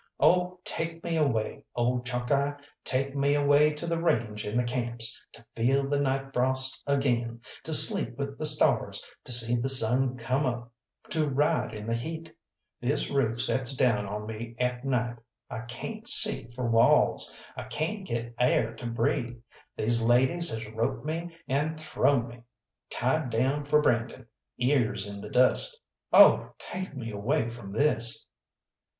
[0.19, 5.21] Oh, take me away, ole Chalkeye, take me away to the range and the camps,
[5.33, 10.17] to feel the night frosts agin, to sleep with the stars, to see the sun
[10.17, 10.71] come up,
[11.11, 12.35] to ride in the heat.
[12.81, 15.17] This roof sets down on me at night.
[15.51, 19.37] I cayn't see for walls; I cayn't get air to breathe.
[19.77, 22.41] These ladies has roped me, and thrown me,
[22.89, 24.25] tied down for branding,
[24.57, 25.79] ears in the dust.
[26.11, 28.27] Oh, take me away from this!"